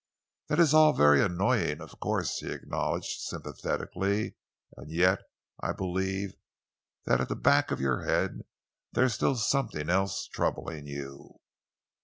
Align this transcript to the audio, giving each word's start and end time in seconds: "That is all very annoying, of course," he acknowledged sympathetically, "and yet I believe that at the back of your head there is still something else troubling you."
"That 0.47 0.59
is 0.59 0.73
all 0.73 0.93
very 0.93 1.21
annoying, 1.21 1.79
of 1.79 1.99
course," 1.99 2.39
he 2.39 2.51
acknowledged 2.51 3.19
sympathetically, 3.21 4.33
"and 4.75 4.89
yet 4.89 5.19
I 5.59 5.73
believe 5.73 6.33
that 7.05 7.21
at 7.21 7.29
the 7.29 7.35
back 7.35 7.69
of 7.69 7.79
your 7.79 8.03
head 8.03 8.39
there 8.93 9.05
is 9.05 9.13
still 9.13 9.35
something 9.35 9.91
else 9.91 10.25
troubling 10.27 10.87
you." 10.87 11.35